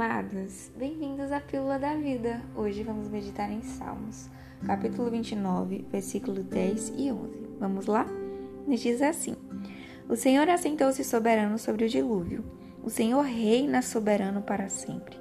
amados, 0.00 0.70
bem-vindos 0.76 1.32
à 1.32 1.40
Pílula 1.40 1.76
da 1.76 1.96
Vida. 1.96 2.40
Hoje 2.54 2.84
vamos 2.84 3.08
meditar 3.08 3.50
em 3.50 3.60
Salmos, 3.62 4.28
capítulo 4.64 5.10
29, 5.10 5.88
versículo 5.90 6.40
10 6.40 6.92
e 6.96 7.10
11. 7.10 7.56
Vamos 7.58 7.86
lá? 7.86 8.06
Nos 8.64 8.78
diz 8.78 9.02
assim: 9.02 9.34
O 10.08 10.14
Senhor 10.14 10.48
assentou-se 10.48 11.02
soberano 11.02 11.58
sobre 11.58 11.84
o 11.84 11.88
dilúvio. 11.88 12.44
O 12.80 12.88
Senhor 12.88 13.22
reina 13.22 13.82
soberano 13.82 14.40
para 14.40 14.68
sempre. 14.68 15.18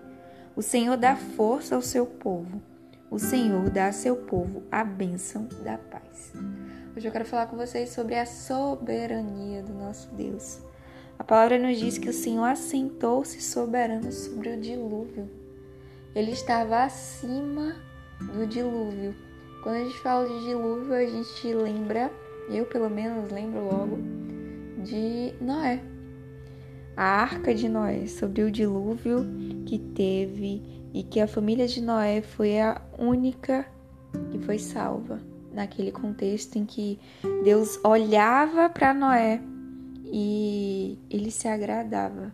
O 0.55 0.61
Senhor 0.61 0.95
dá 0.95 1.15
força 1.15 1.73
ao 1.73 1.81
seu 1.81 2.05
povo. 2.05 2.61
O 3.09 3.17
Senhor 3.17 3.71
dá 3.71 3.87
a 3.87 3.91
seu 3.91 4.15
povo 4.15 4.61
a 4.71 4.83
bênção 4.83 5.49
da 5.63 5.79
paz. 5.79 6.33
Hoje 6.95 7.07
eu 7.07 7.11
quero 7.11 7.25
falar 7.25 7.47
com 7.47 7.57
vocês 7.57 7.89
sobre 7.89 8.13
a 8.13 8.27
soberania 8.27 9.63
do 9.63 9.73
nosso 9.73 10.13
Deus. 10.13 10.61
A 11.19 11.23
palavra 11.23 11.57
nos 11.57 11.77
diz 11.79 11.97
que 11.97 12.09
o 12.09 12.13
Senhor 12.13 12.45
assentou-se 12.45 13.41
soberano 13.41 14.11
sobre 14.11 14.49
o 14.49 14.59
dilúvio. 14.59 15.27
Ele 16.13 16.31
estava 16.31 16.83
acima 16.83 17.75
do 18.19 18.45
dilúvio. 18.45 19.15
Quando 19.63 19.75
a 19.75 19.83
gente 19.83 19.99
fala 19.99 20.27
de 20.27 20.45
dilúvio, 20.45 20.93
a 20.93 21.05
gente 21.05 21.53
lembra, 21.53 22.11
eu 22.49 22.65
pelo 22.65 22.89
menos 22.89 23.31
lembro 23.31 23.65
logo, 23.65 23.97
de 24.83 25.33
Noé. 25.41 25.81
A 26.95 27.03
arca 27.03 27.53
de 27.53 27.67
Noé, 27.67 28.05
sobre 28.07 28.43
o 28.43 28.51
dilúvio 28.51 29.25
que 29.65 29.79
teve 29.79 30.61
e 30.93 31.03
que 31.03 31.19
a 31.19 31.27
família 31.27 31.67
de 31.67 31.81
Noé 31.81 32.21
foi 32.21 32.59
a 32.59 32.79
única 32.97 33.65
que 34.31 34.39
foi 34.39 34.59
salva 34.59 35.19
naquele 35.51 35.91
contexto 35.91 36.57
em 36.57 36.65
que 36.65 36.99
Deus 37.43 37.79
olhava 37.83 38.69
para 38.69 38.93
Noé 38.93 39.41
e 40.11 40.97
ele 41.09 41.31
se 41.31 41.47
agradava. 41.47 42.33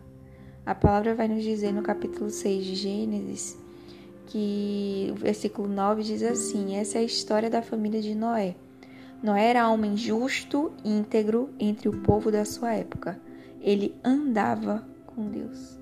A 0.64 0.74
palavra 0.74 1.14
vai 1.14 1.28
nos 1.28 1.42
dizer 1.42 1.72
no 1.72 1.82
capítulo 1.82 2.30
6 2.30 2.64
de 2.64 2.74
Gênesis 2.74 3.58
que 4.26 5.08
o 5.12 5.14
versículo 5.14 5.68
9 5.68 6.02
diz 6.02 6.22
assim: 6.22 6.76
Essa 6.76 6.98
é 6.98 7.02
a 7.02 7.04
história 7.04 7.50
da 7.50 7.62
família 7.62 8.00
de 8.00 8.14
Noé. 8.14 8.54
Noé 9.22 9.50
era 9.50 9.68
homem 9.68 9.96
justo, 9.96 10.72
íntegro 10.84 11.50
entre 11.58 11.88
o 11.88 12.02
povo 12.02 12.30
da 12.30 12.44
sua 12.44 12.74
época. 12.74 13.20
Ele 13.60 13.94
andava 14.04 14.86
com 15.06 15.28
Deus. 15.28 15.78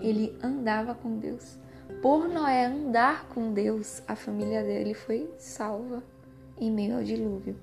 Ele 0.00 0.34
andava 0.42 0.94
com 0.94 1.18
Deus. 1.18 1.58
Por 2.02 2.28
Noé 2.28 2.66
andar 2.66 3.28
com 3.28 3.52
Deus, 3.52 4.02
a 4.06 4.14
família 4.14 4.62
dele 4.62 4.94
foi 4.94 5.30
salva 5.38 6.02
em 6.58 6.70
meio 6.70 6.96
ao 6.96 7.02
dilúvio. 7.02 7.56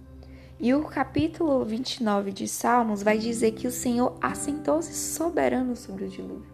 E 0.63 0.75
o 0.75 0.83
capítulo 0.83 1.65
29 1.65 2.31
de 2.31 2.47
Salmos 2.47 3.01
vai 3.01 3.17
dizer 3.17 3.53
que 3.53 3.65
o 3.65 3.71
Senhor 3.71 4.15
assentou-se 4.21 4.93
soberano 4.93 5.75
sobre 5.75 6.05
o 6.05 6.07
dilúvio. 6.07 6.53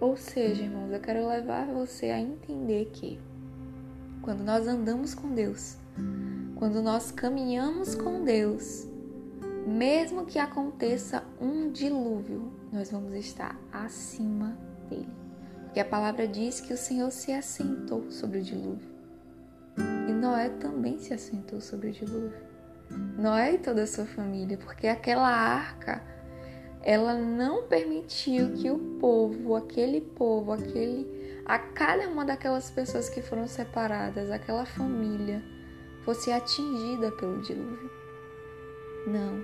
Ou 0.00 0.16
seja, 0.16 0.62
irmãos, 0.62 0.92
eu 0.92 1.00
quero 1.00 1.26
levar 1.26 1.66
você 1.66 2.10
a 2.10 2.20
entender 2.20 2.88
que 2.92 3.18
quando 4.22 4.44
nós 4.44 4.68
andamos 4.68 5.12
com 5.12 5.34
Deus, 5.34 5.76
quando 6.54 6.80
nós 6.80 7.10
caminhamos 7.10 7.96
com 7.96 8.22
Deus, 8.22 8.86
mesmo 9.66 10.24
que 10.24 10.38
aconteça 10.38 11.24
um 11.40 11.68
dilúvio, 11.72 12.52
nós 12.72 12.92
vamos 12.92 13.12
estar 13.16 13.60
acima 13.72 14.56
dele. 14.88 15.08
Porque 15.64 15.80
a 15.80 15.84
palavra 15.84 16.28
diz 16.28 16.60
que 16.60 16.72
o 16.72 16.78
Senhor 16.78 17.10
se 17.10 17.32
assentou 17.32 18.08
sobre 18.08 18.38
o 18.38 18.42
dilúvio. 18.42 18.88
E 20.08 20.12
Noé 20.12 20.48
também 20.48 20.96
se 21.00 21.12
assentou 21.12 21.60
sobre 21.60 21.88
o 21.88 21.92
dilúvio. 21.92 22.49
Noé 22.90 23.54
e 23.54 23.58
toda 23.58 23.82
a 23.82 23.86
sua 23.86 24.06
família, 24.06 24.58
porque 24.58 24.86
aquela 24.86 25.28
arca 25.28 26.02
ela 26.82 27.14
não 27.14 27.64
permitiu 27.64 28.52
que 28.54 28.70
o 28.70 28.78
povo, 28.98 29.54
aquele 29.54 30.00
povo, 30.00 30.52
aquele 30.52 31.42
a 31.44 31.58
cada 31.58 32.08
uma 32.08 32.24
daquelas 32.24 32.70
pessoas 32.70 33.08
que 33.08 33.20
foram 33.20 33.46
separadas, 33.46 34.30
aquela 34.30 34.64
família 34.64 35.42
fosse 36.04 36.30
atingida 36.30 37.10
pelo 37.12 37.42
dilúvio. 37.42 37.90
Não. 39.06 39.42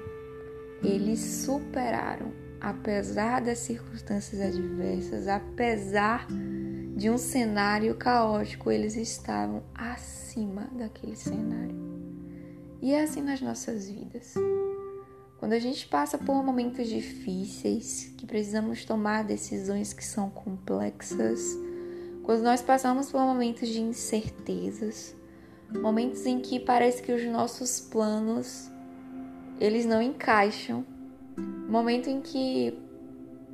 Eles 0.82 1.20
superaram, 1.20 2.32
apesar 2.60 3.40
das 3.40 3.58
circunstâncias 3.58 4.40
adversas, 4.40 5.26
apesar 5.26 6.26
de 6.96 7.10
um 7.10 7.18
cenário 7.18 7.94
caótico, 7.96 8.70
eles 8.70 8.96
estavam 8.96 9.62
acima 9.74 10.68
daquele 10.72 11.16
cenário. 11.16 11.85
E 12.80 12.92
é 12.92 13.02
assim 13.02 13.22
nas 13.22 13.40
nossas 13.40 13.88
vidas. 13.88 14.34
Quando 15.38 15.52
a 15.52 15.58
gente 15.58 15.86
passa 15.86 16.18
por 16.18 16.42
momentos 16.42 16.88
difíceis, 16.88 18.12
que 18.16 18.26
precisamos 18.26 18.84
tomar 18.84 19.24
decisões 19.24 19.92
que 19.92 20.04
são 20.04 20.28
complexas, 20.28 21.56
quando 22.22 22.42
nós 22.42 22.60
passamos 22.60 23.10
por 23.10 23.20
momentos 23.20 23.68
de 23.68 23.80
incertezas, 23.80 25.14
momentos 25.72 26.26
em 26.26 26.40
que 26.40 26.60
parece 26.60 27.02
que 27.02 27.12
os 27.12 27.24
nossos 27.26 27.80
planos 27.80 28.70
eles 29.60 29.86
não 29.86 30.02
encaixam, 30.02 30.84
momento 31.68 32.08
em 32.08 32.20
que 32.20 32.78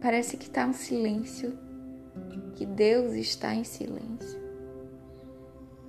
parece 0.00 0.36
que 0.36 0.46
está 0.46 0.66
um 0.66 0.72
silêncio, 0.72 1.56
que 2.56 2.66
Deus 2.66 3.12
está 3.14 3.54
em 3.54 3.64
silêncio. 3.64 4.40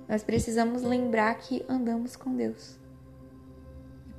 Nós 0.08 0.22
precisamos 0.22 0.82
lembrar 0.82 1.34
que 1.38 1.64
andamos 1.68 2.14
com 2.14 2.36
Deus 2.36 2.83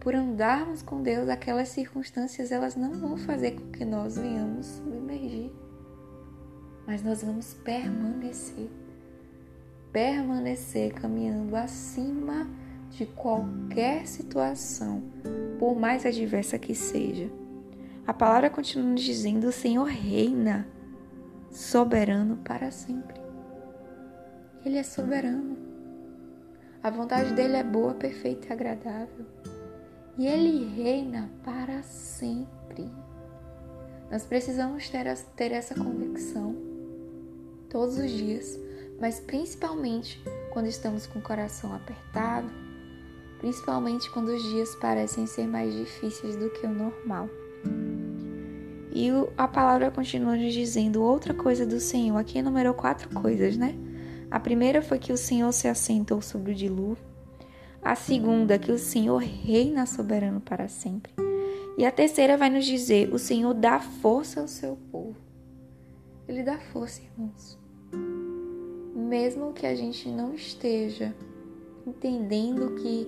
por 0.05 0.13
andarmos 0.13 0.83
com 0.83 1.01
Deus, 1.01 1.27
aquelas 1.29 1.69
circunstâncias 1.69 2.51
elas 2.51 2.75
não 2.75 2.93
vão 2.93 3.17
fazer 3.17 3.59
com 3.59 3.71
que 3.71 3.83
nós 3.83 4.15
venhamos 4.15 4.67
submergir, 4.67 5.51
mas 6.85 7.01
nós 7.01 7.23
vamos 7.23 7.55
permanecer, 7.55 8.69
permanecer 9.91 10.93
caminhando 10.93 11.55
acima 11.55 12.47
de 12.91 13.07
qualquer 13.07 14.05
situação, 14.05 15.01
por 15.57 15.75
mais 15.75 16.05
adversa 16.05 16.59
que 16.59 16.75
seja. 16.75 17.27
A 18.05 18.13
palavra 18.13 18.51
continua 18.51 18.87
nos 18.87 19.01
dizendo: 19.01 19.47
o 19.47 19.51
Senhor 19.51 19.87
reina 19.87 20.67
soberano 21.49 22.37
para 22.45 22.69
sempre. 22.69 23.19
Ele 24.63 24.77
é 24.77 24.83
soberano. 24.83 25.57
A 26.83 26.91
vontade 26.91 27.33
dele 27.33 27.57
é 27.57 27.63
boa, 27.63 27.95
perfeita 27.95 28.49
e 28.49 28.53
agradável 28.53 29.25
e 30.17 30.27
Ele 30.27 30.65
reina 30.75 31.29
para 31.43 31.83
sempre. 31.83 32.89
Nós 34.09 34.23
precisamos 34.23 34.89
ter, 34.89 35.05
ter 35.35 35.51
essa 35.51 35.75
convicção 35.75 36.55
todos 37.69 37.97
os 37.97 38.09
dias, 38.09 38.59
mas 38.99 39.19
principalmente 39.19 40.23
quando 40.51 40.67
estamos 40.67 41.05
com 41.05 41.19
o 41.19 41.21
coração 41.21 41.73
apertado, 41.73 42.49
principalmente 43.39 44.09
quando 44.11 44.29
os 44.29 44.41
dias 44.43 44.73
parecem 44.75 45.27
ser 45.27 45.47
mais 45.47 45.73
difíceis 45.73 46.35
do 46.37 46.49
que 46.49 46.65
o 46.65 46.69
normal. 46.69 47.29
E 48.93 49.09
a 49.37 49.45
palavra 49.45 49.91
continua 49.91 50.37
nos 50.37 50.53
dizendo 50.53 51.03
outra 51.03 51.33
coisa 51.33 51.65
do 51.65 51.81
Senhor. 51.81 52.15
Aqui 52.17 52.37
enumerou 52.37 52.73
quatro 52.73 53.09
coisas, 53.09 53.57
né? 53.57 53.75
A 54.31 54.39
primeira 54.39 54.81
foi 54.81 54.97
que 54.97 55.11
o 55.11 55.17
Senhor 55.17 55.51
se 55.51 55.67
assentou 55.67 56.21
sobre 56.21 56.53
o 56.53 56.55
dilúvio. 56.55 57.14
A 57.85 57.93
segunda, 57.93 58.57
que 58.57 58.71
o 58.71 58.79
Senhor 58.79 59.21
reina 59.21 59.85
soberano 59.85 60.41
para 60.41 60.67
sempre. 60.67 61.13
E 61.77 61.85
a 61.85 61.91
terceira 61.91 62.35
vai 62.35 62.49
nos 62.49 62.65
dizer: 62.65 63.13
o 63.13 63.19
Senhor 63.19 63.53
dá 63.53 63.79
força 63.79 64.41
ao 64.41 64.47
seu 64.47 64.75
povo. 64.91 65.15
Ele 66.27 66.41
dá 66.41 66.57
força, 66.57 67.03
irmãos. 67.03 67.59
Mesmo 68.95 69.53
que 69.53 69.67
a 69.67 69.75
gente 69.75 70.09
não 70.09 70.33
esteja 70.33 71.15
entendendo 71.85 72.73
que 72.73 73.07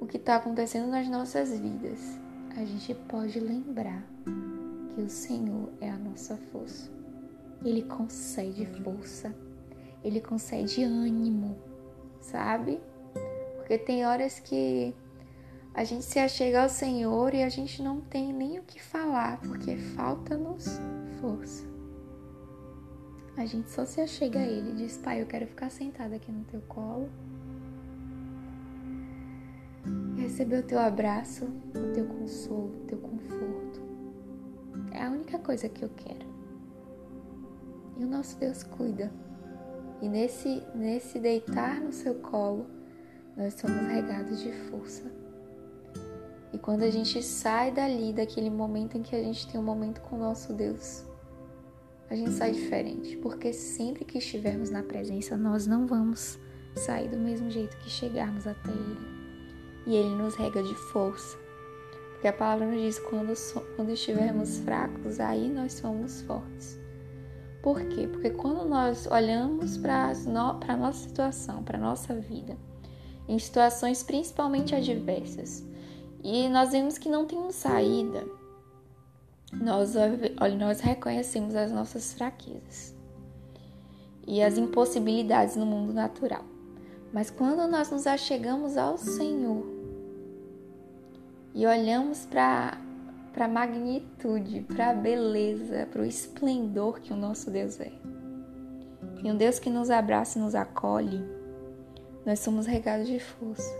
o 0.00 0.06
que 0.06 0.16
está 0.16 0.36
acontecendo 0.36 0.86
nas 0.86 1.06
nossas 1.06 1.50
vidas, 1.50 2.18
a 2.56 2.64
gente 2.64 2.94
pode 2.94 3.38
lembrar 3.38 4.02
que 4.94 5.02
o 5.02 5.08
Senhor 5.10 5.68
é 5.82 5.90
a 5.90 5.98
nossa 5.98 6.38
força. 6.50 6.90
Ele 7.62 7.82
concede 7.82 8.64
força, 8.82 9.34
ele 10.02 10.22
concede 10.22 10.82
ânimo, 10.82 11.58
sabe? 12.22 12.80
Porque 13.62 13.78
tem 13.78 14.04
horas 14.04 14.40
que 14.40 14.92
a 15.72 15.84
gente 15.84 16.04
se 16.04 16.18
achega 16.18 16.64
ao 16.64 16.68
Senhor 16.68 17.32
e 17.32 17.44
a 17.44 17.48
gente 17.48 17.80
não 17.80 18.00
tem 18.00 18.32
nem 18.32 18.58
o 18.58 18.62
que 18.62 18.82
falar, 18.82 19.40
porque 19.40 19.76
falta-nos 19.76 20.80
força. 21.20 21.64
A 23.36 23.46
gente 23.46 23.70
só 23.70 23.84
se 23.84 24.00
achega 24.00 24.40
a 24.40 24.42
Ele 24.42 24.72
e 24.72 24.74
diz: 24.74 24.98
Pai, 24.98 25.22
eu 25.22 25.26
quero 25.26 25.46
ficar 25.46 25.70
sentada 25.70 26.16
aqui 26.16 26.30
no 26.32 26.44
teu 26.44 26.60
colo, 26.62 27.08
receber 30.16 30.58
o 30.58 30.66
teu 30.66 30.80
abraço, 30.80 31.44
o 31.44 31.92
teu 31.94 32.04
consolo, 32.06 32.82
o 32.82 32.86
teu 32.86 32.98
conforto. 32.98 33.80
É 34.90 35.04
a 35.04 35.10
única 35.10 35.38
coisa 35.38 35.68
que 35.68 35.84
eu 35.84 35.90
quero. 35.96 36.26
E 37.96 38.04
o 38.04 38.08
nosso 38.08 38.36
Deus 38.38 38.64
cuida. 38.64 39.10
E 40.02 40.08
nesse, 40.08 40.62
nesse 40.74 41.20
deitar 41.20 41.80
no 41.80 41.92
seu 41.92 42.16
colo, 42.16 42.81
nós 43.36 43.54
somos 43.54 43.86
regados 43.86 44.40
de 44.40 44.52
força. 44.52 45.10
E 46.52 46.58
quando 46.58 46.82
a 46.82 46.90
gente 46.90 47.22
sai 47.22 47.72
dali, 47.72 48.12
daquele 48.12 48.50
momento 48.50 48.98
em 48.98 49.02
que 49.02 49.16
a 49.16 49.22
gente 49.22 49.48
tem 49.50 49.58
um 49.58 49.64
momento 49.64 50.00
com 50.02 50.16
o 50.16 50.18
nosso 50.18 50.52
Deus, 50.52 51.04
a 52.10 52.14
gente 52.14 52.32
sai 52.32 52.52
diferente, 52.52 53.16
porque 53.16 53.54
sempre 53.54 54.04
que 54.04 54.18
estivermos 54.18 54.68
na 54.68 54.82
presença, 54.82 55.34
nós 55.34 55.66
não 55.66 55.86
vamos 55.86 56.38
sair 56.76 57.08
do 57.08 57.16
mesmo 57.16 57.50
jeito 57.50 57.76
que 57.78 57.88
chegarmos 57.88 58.46
até 58.46 58.70
Ele. 58.70 58.98
E 59.86 59.96
Ele 59.96 60.14
nos 60.14 60.34
rega 60.34 60.62
de 60.62 60.74
força. 60.74 61.38
Porque 62.12 62.28
a 62.28 62.32
palavra 62.34 62.66
nos 62.66 62.80
diz: 62.80 62.98
quando, 62.98 63.32
quando 63.74 63.90
estivermos 63.90 64.58
fracos, 64.58 65.18
aí 65.18 65.48
nós 65.48 65.72
somos 65.72 66.20
fortes. 66.22 66.78
Por 67.62 67.80
quê? 67.86 68.06
Porque 68.06 68.30
quando 68.30 68.68
nós 68.68 69.06
olhamos 69.06 69.78
para 69.78 70.12
a 70.68 70.76
nossa 70.76 71.08
situação, 71.08 71.62
para 71.62 71.78
a 71.78 71.80
nossa 71.80 72.14
vida, 72.14 72.56
em 73.32 73.38
situações 73.38 74.02
principalmente 74.02 74.74
adversas, 74.74 75.64
e 76.22 76.48
nós 76.50 76.72
vemos 76.72 76.98
que 76.98 77.08
não 77.08 77.24
temos 77.24 77.54
saída, 77.54 78.24
nós, 79.52 79.94
nós 80.58 80.80
reconhecemos 80.80 81.54
as 81.54 81.72
nossas 81.72 82.12
fraquezas 82.12 82.94
e 84.26 84.42
as 84.42 84.58
impossibilidades 84.58 85.56
no 85.56 85.64
mundo 85.64 85.92
natural. 85.92 86.44
Mas 87.12 87.30
quando 87.30 87.66
nós 87.68 87.90
nos 87.90 88.06
achegamos 88.06 88.76
ao 88.76 88.98
Senhor 88.98 89.64
e 91.54 91.66
olhamos 91.66 92.26
para 92.26 92.78
a 93.36 93.48
magnitude, 93.48 94.60
para 94.60 94.90
a 94.90 94.94
beleza, 94.94 95.88
para 95.90 96.02
o 96.02 96.04
esplendor 96.04 97.00
que 97.00 97.12
o 97.12 97.16
nosso 97.16 97.50
Deus 97.50 97.80
é, 97.80 97.92
e 99.24 99.30
um 99.30 99.36
Deus 99.36 99.58
que 99.58 99.70
nos 99.70 99.90
abraça 99.90 100.38
e 100.38 100.42
nos 100.42 100.54
acolhe, 100.54 101.41
nós 102.24 102.40
somos 102.40 102.66
regados 102.66 103.06
de 103.06 103.18
força. 103.18 103.74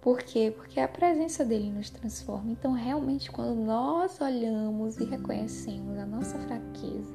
Por 0.00 0.18
quê? 0.18 0.52
Porque 0.54 0.78
a 0.78 0.86
presença 0.86 1.44
dele 1.44 1.70
nos 1.70 1.88
transforma. 1.88 2.52
Então, 2.52 2.72
realmente, 2.72 3.30
quando 3.30 3.54
nós 3.54 4.20
olhamos 4.20 4.98
e 4.98 5.04
reconhecemos 5.04 5.98
a 5.98 6.04
nossa 6.04 6.38
fraqueza 6.40 7.14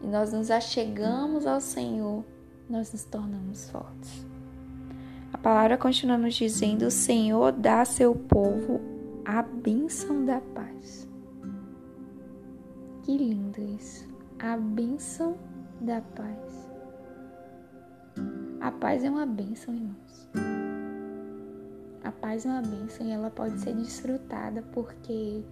e 0.00 0.06
nós 0.06 0.32
nos 0.32 0.50
achegamos 0.50 1.44
ao 1.44 1.60
Senhor, 1.60 2.24
nós 2.70 2.92
nos 2.92 3.02
tornamos 3.04 3.68
fortes. 3.68 4.24
A 5.32 5.38
palavra 5.38 5.76
continua 5.76 6.16
nos 6.16 6.34
dizendo: 6.34 6.86
o 6.86 6.90
Senhor 6.90 7.52
dá 7.52 7.80
a 7.80 7.84
seu 7.84 8.14
povo 8.14 8.80
a 9.24 9.42
bênção 9.42 10.24
da 10.24 10.40
paz. 10.40 11.08
Que 13.02 13.16
lindo 13.16 13.60
isso! 13.76 14.06
A 14.38 14.56
bênção 14.56 15.36
da 15.80 16.00
paz. 16.00 16.67
A 18.68 18.70
paz 18.70 19.02
é 19.02 19.08
uma 19.08 19.24
bênção, 19.24 19.74
irmãos. 19.74 20.28
A 22.04 22.12
paz 22.12 22.44
é 22.44 22.50
uma 22.50 22.60
bênção 22.60 23.06
e 23.06 23.10
ela 23.10 23.30
pode 23.30 23.58
ser 23.60 23.74
desfrutada 23.74 24.60
porque 24.74 25.42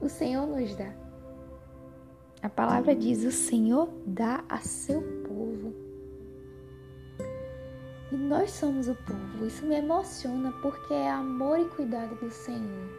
o 0.00 0.08
Senhor 0.08 0.48
nos 0.48 0.74
dá. 0.74 0.92
A 2.42 2.48
palavra 2.48 2.96
diz: 2.96 3.22
o 3.22 3.30
Senhor 3.30 3.88
dá 4.04 4.42
a 4.48 4.58
seu 4.58 5.00
povo. 5.22 5.72
E 8.10 8.16
nós 8.16 8.50
somos 8.50 8.88
o 8.88 8.96
povo. 8.96 9.46
Isso 9.46 9.64
me 9.64 9.76
emociona 9.76 10.50
porque 10.62 10.94
é 10.94 11.12
amor 11.12 11.60
e 11.60 11.64
cuidado 11.66 12.16
do 12.16 12.28
Senhor. 12.28 12.90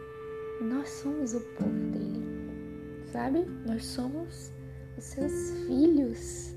Nós 0.62 0.88
somos 0.88 1.34
o 1.34 1.40
povo 1.40 1.90
dele. 1.90 3.04
Sabe? 3.12 3.44
Nós 3.66 3.84
somos 3.84 4.50
os 4.96 5.04
seus 5.04 5.50
filhos. 5.66 6.53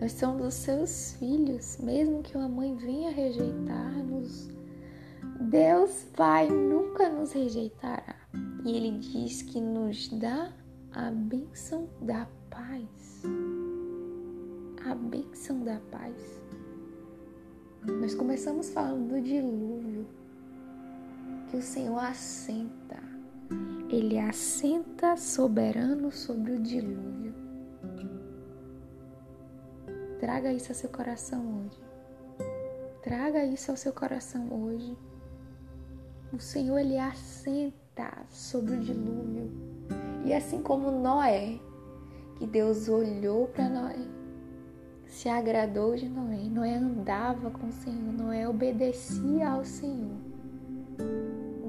Nós 0.00 0.12
somos 0.12 0.46
os 0.46 0.54
seus 0.54 1.12
filhos, 1.18 1.76
mesmo 1.76 2.22
que 2.22 2.34
uma 2.34 2.48
mãe 2.48 2.74
venha 2.74 3.10
rejeitar-nos. 3.10 4.48
Deus 5.38 6.06
Pai 6.16 6.48
nunca 6.48 7.10
nos 7.10 7.32
rejeitará. 7.32 8.16
E 8.64 8.72
Ele 8.76 8.98
diz 8.98 9.42
que 9.42 9.60
nos 9.60 10.08
dá 10.08 10.54
a 10.92 11.10
bênção 11.10 11.86
da 12.00 12.26
paz. 12.48 13.22
A 14.86 14.94
bênção 14.94 15.62
da 15.64 15.78
paz. 15.90 16.40
Nós 18.00 18.14
começamos 18.14 18.70
falando 18.70 19.08
do 19.08 19.20
dilúvio, 19.20 20.06
que 21.50 21.58
o 21.58 21.62
Senhor 21.62 21.98
assenta. 21.98 23.02
Ele 23.90 24.18
assenta 24.18 25.14
soberano 25.18 26.10
sobre 26.10 26.52
o 26.52 26.58
dilúvio. 26.58 27.34
Traga 30.20 30.52
isso 30.52 30.70
ao 30.70 30.74
seu 30.74 30.90
coração 30.90 31.64
hoje. 31.64 31.82
Traga 33.02 33.42
isso 33.42 33.70
ao 33.70 33.76
seu 33.78 33.90
coração 33.90 34.48
hoje. 34.52 34.94
O 36.30 36.38
Senhor 36.38 36.76
ele 36.76 36.98
assenta 36.98 38.26
sobre 38.28 38.74
o 38.74 38.80
dilúvio. 38.80 39.50
E 40.22 40.34
assim 40.34 40.60
como 40.60 40.90
Noé, 40.90 41.58
que 42.36 42.46
Deus 42.46 42.86
olhou 42.86 43.46
para 43.46 43.70
Noé, 43.70 43.96
se 45.06 45.26
agradou 45.30 45.96
de 45.96 46.06
Noé, 46.06 46.50
Noé 46.50 46.74
andava 46.74 47.50
com 47.50 47.68
o 47.68 47.72
Senhor, 47.72 48.12
Noé 48.12 48.46
obedecia 48.46 49.48
ao 49.48 49.64
Senhor. 49.64 50.18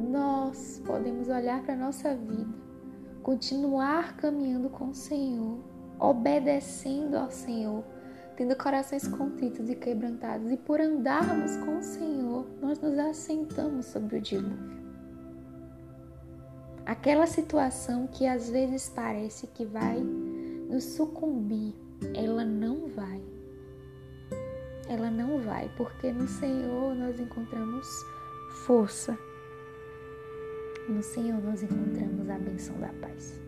Nós 0.09 0.81
podemos 0.85 1.29
olhar 1.29 1.63
para 1.63 1.73
a 1.73 1.77
nossa 1.77 2.13
vida, 2.13 2.53
continuar 3.23 4.17
caminhando 4.17 4.69
com 4.69 4.89
o 4.89 4.93
Senhor, 4.93 5.57
obedecendo 5.97 7.15
ao 7.15 7.31
Senhor 7.31 7.81
tendo 8.35 8.55
corações 8.55 9.07
contritos 9.07 9.69
e 9.69 9.75
quebrantados, 9.75 10.51
e 10.51 10.57
por 10.57 10.79
andarmos 10.79 11.57
com 11.57 11.77
o 11.77 11.83
Senhor, 11.83 12.45
nós 12.61 12.79
nos 12.79 12.97
assentamos 12.97 13.85
sobre 13.87 14.17
o 14.17 14.21
dilúvio. 14.21 14.81
Aquela 16.85 17.27
situação 17.27 18.07
que 18.07 18.25
às 18.25 18.49
vezes 18.49 18.89
parece 18.89 19.47
que 19.47 19.65
vai 19.65 19.99
nos 19.99 20.83
sucumbir, 20.83 21.75
ela 22.15 22.43
não 22.43 22.87
vai. 22.87 23.21
Ela 24.89 25.11
não 25.11 25.39
vai, 25.39 25.69
porque 25.77 26.11
no 26.11 26.27
Senhor 26.27 26.95
nós 26.95 27.19
encontramos 27.19 27.87
força. 28.65 29.17
No 30.89 31.03
Senhor 31.03 31.41
nós 31.41 31.63
encontramos 31.63 32.29
a 32.29 32.37
benção 32.37 32.77
da 32.79 32.89
paz. 32.93 33.39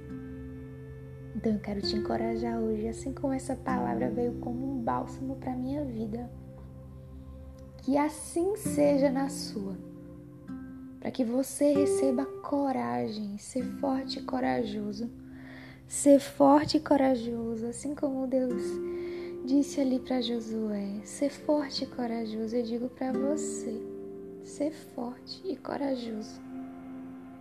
Então 1.44 1.56
eu 1.56 1.60
quero 1.60 1.81
te 1.81 1.98
encorajar 1.98 2.57
hoje, 2.57 2.88
assim 2.88 3.12
como 3.12 3.34
essa 3.34 3.54
palavra 3.54 4.10
veio 4.10 4.31
como 4.36 4.66
um 4.66 4.81
bálsamo 4.81 5.36
para 5.36 5.54
minha 5.54 5.84
vida. 5.84 6.31
Que 7.80 7.98
assim 7.98 8.56
seja 8.56 9.12
na 9.12 9.28
sua. 9.28 9.78
Para 11.01 11.12
que 11.12 11.25
você 11.25 11.74
receba 11.74 12.25
coragem, 12.25 13.38
ser 13.38 13.62
forte 13.82 14.20
e 14.20 14.22
corajoso. 14.22 15.12
Ser 15.86 16.18
forte 16.22 16.77
e 16.77 16.79
corajoso, 16.79 17.68
assim 17.68 17.94
como 17.94 18.25
Deus 18.25 18.63
disse 19.46 19.82
ali 19.82 20.00
para 20.00 20.22
Josué, 20.22 21.01
ser 21.03 21.29
forte 21.29 21.84
e 21.84 21.88
corajoso. 21.88 22.56
Eu 22.56 22.63
digo 22.63 22.88
para 22.88 23.12
você, 23.12 23.82
ser 24.46 24.72
forte 24.72 25.41
e 25.44 25.58
corajoso. 25.58 26.41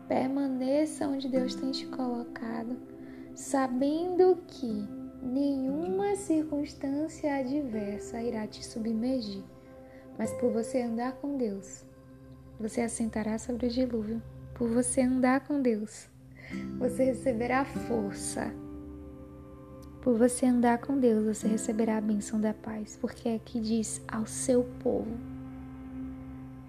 Permaneça 0.09 1.07
onde 1.07 1.29
Deus 1.29 1.55
tem 1.55 1.71
te 1.71 1.87
colocado 1.87 2.92
sabendo 3.35 4.39
que 4.47 4.87
nenhuma 5.23 6.17
circunstância 6.17 7.37
adversa 7.37 8.21
irá 8.23 8.47
te 8.47 8.65
submergir, 8.65 9.43
mas 10.19 10.33
por 10.35 10.53
você 10.53 10.83
andar 10.83 11.13
com 11.15 11.37
Deus, 11.37 11.85
você 12.59 12.83
assentará 12.83 13.39
sobre 13.39 13.67
o 13.67 13.71
dilúvio. 13.71 14.23
Por 14.55 14.69
você 14.69 15.01
andar 15.01 15.41
com 15.41 15.61
Deus, 15.61 16.09
você 16.79 17.05
receberá 17.05 17.65
força. 17.65 18.53
Por 20.03 20.19
você 20.19 20.47
andar 20.47 20.79
com 20.79 20.99
Deus, 20.99 21.25
você 21.25 21.49
receberá 21.49 21.97
a 21.97 22.01
benção 22.01 22.41
da 22.41 22.53
paz, 22.53 22.99
porque 23.01 23.31
aqui 23.31 23.61
diz 23.61 24.03
ao 24.07 24.27
seu 24.27 24.65
povo. 24.83 25.17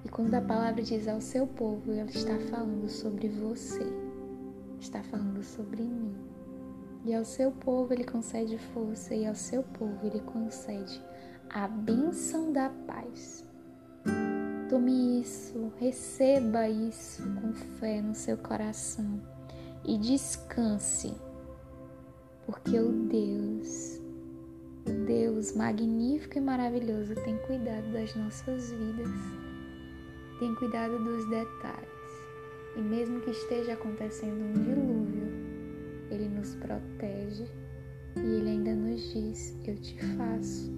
E 0.05 0.09
quando 0.09 0.33
a 0.35 0.41
palavra 0.41 0.81
diz 0.81 1.07
ao 1.07 1.19
seu 1.19 1.45
povo, 1.45 1.91
ela 1.91 2.09
está 2.09 2.37
falando 2.49 2.87
sobre 2.89 3.27
você, 3.27 3.85
está 4.79 5.01
falando 5.03 5.43
sobre 5.43 5.81
mim. 5.81 6.32
E 7.05 7.13
ao 7.13 7.25
seu 7.25 7.51
povo 7.51 7.93
ele 7.93 8.05
concede 8.05 8.57
força, 8.57 9.13
e 9.13 9.25
ao 9.25 9.35
seu 9.35 9.61
povo 9.63 10.05
ele 10.05 10.21
concede 10.21 11.01
a 11.49 11.67
bênção 11.67 12.51
da 12.53 12.69
paz. 12.69 13.45
Tome 14.69 15.21
isso, 15.21 15.71
receba 15.79 16.67
isso 16.67 17.21
com 17.35 17.53
fé 17.53 18.01
no 18.01 18.15
seu 18.15 18.37
coração 18.37 19.21
e 19.85 19.97
descanse, 19.97 21.13
porque 22.45 22.79
o 22.79 22.91
Deus, 22.91 24.01
o 24.87 25.05
Deus 25.05 25.53
magnífico 25.53 26.37
e 26.37 26.41
maravilhoso 26.41 27.13
tem 27.15 27.37
cuidado 27.39 27.91
das 27.91 28.15
nossas 28.15 28.71
vidas, 28.71 29.11
tem 30.39 30.55
cuidado 30.55 30.97
dos 31.03 31.29
detalhes. 31.29 31.89
E 32.75 32.81
mesmo 32.81 33.19
que 33.19 33.29
esteja 33.29 33.73
acontecendo 33.73 34.41
um 34.41 34.53
dilúvio, 34.53 35.32
ele 36.13 36.29
nos 36.29 36.55
protege 36.55 37.45
e 38.15 38.19
Ele 38.19 38.49
ainda 38.49 38.75
nos 38.75 39.01
diz: 39.11 39.57
Eu 39.65 39.75
te 39.75 39.97
faço 40.15 40.71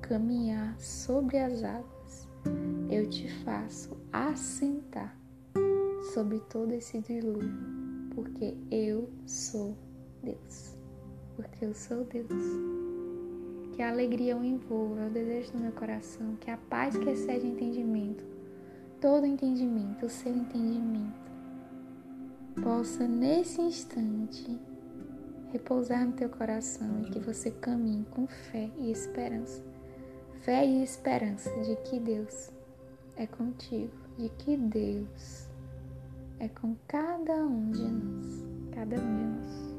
caminhar 0.00 0.78
sobre 0.80 1.38
as 1.38 1.62
águas, 1.62 2.28
eu 2.90 3.08
te 3.08 3.30
faço 3.44 3.96
assentar 4.12 5.16
sobre 6.12 6.40
todo 6.40 6.72
esse 6.72 7.00
dilúvio. 7.00 7.50
porque 8.14 8.56
eu 8.70 9.08
sou 9.26 9.76
Deus. 10.22 10.76
Porque 11.36 11.64
eu 11.64 11.72
sou 11.72 12.04
Deus. 12.04 12.26
Que 13.72 13.82
a 13.82 13.90
alegria 13.90 14.36
o 14.36 14.44
envolva, 14.44 15.06
o 15.06 15.10
desejo 15.10 15.52
do 15.52 15.58
meu 15.58 15.72
coração, 15.72 16.36
que 16.40 16.50
a 16.50 16.56
paz 16.56 16.96
que 16.96 17.08
excede 17.08 17.46
entendimento, 17.46 18.24
todo 19.00 19.24
entendimento, 19.24 20.06
o 20.06 20.10
seu 20.10 20.34
entendimento, 20.34 21.19
possa 22.62 23.06
nesse 23.06 23.60
instante 23.60 24.58
repousar 25.52 26.06
no 26.06 26.12
teu 26.12 26.28
coração 26.28 27.02
e 27.02 27.10
que 27.10 27.18
você 27.18 27.50
caminhe 27.50 28.04
com 28.10 28.26
fé 28.26 28.70
e 28.78 28.90
esperança. 28.90 29.62
Fé 30.42 30.64
e 30.64 30.82
esperança 30.82 31.50
de 31.62 31.76
que 31.88 32.00
Deus 32.00 32.50
é 33.16 33.26
contigo, 33.26 33.92
de 34.16 34.28
que 34.30 34.56
Deus 34.56 35.48
é 36.38 36.48
com 36.48 36.74
cada 36.88 37.34
um 37.34 37.70
de 37.70 37.82
nós, 37.82 38.44
cada 38.72 38.96
um 38.96 39.16
de 39.16 39.24
nós. 39.24 39.69